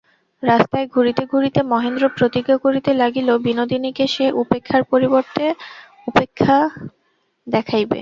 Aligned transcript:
রাস্তায় 0.43 0.87
ঘুরিতে 0.87 1.23
ঘুরিতে 1.31 1.61
মহেন্দ্র 1.71 2.03
প্রতিজ্ঞা 2.17 2.57
করিতে 2.65 2.91
লাগিল, 3.01 3.29
বিনোদিনীকে 3.45 4.05
সে 4.07 4.25
উপেক্ষার 4.41 4.83
পরিবর্তে 4.91 5.45
উপেক্ষা 6.07 6.55
দেখাইবে। 7.47 7.99